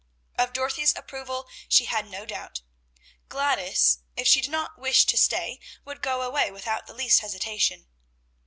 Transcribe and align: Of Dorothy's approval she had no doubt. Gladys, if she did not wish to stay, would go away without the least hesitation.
Of 0.35 0.51
Dorothy's 0.51 0.95
approval 0.95 1.47
she 1.69 1.85
had 1.85 2.09
no 2.09 2.25
doubt. 2.25 2.61
Gladys, 3.29 3.99
if 4.17 4.27
she 4.27 4.41
did 4.41 4.49
not 4.49 4.79
wish 4.79 5.05
to 5.05 5.15
stay, 5.15 5.59
would 5.85 6.01
go 6.01 6.23
away 6.23 6.49
without 6.49 6.87
the 6.87 6.95
least 6.95 7.19
hesitation. 7.19 7.87